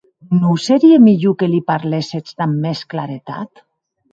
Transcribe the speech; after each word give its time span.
Non 0.41 0.55
serie 0.67 0.97
mielhor 1.07 1.35
que 1.43 1.49
li 1.51 1.61
parléssetz 1.71 2.31
damb 2.41 2.55
mès 2.65 2.81
claretat? 2.95 3.51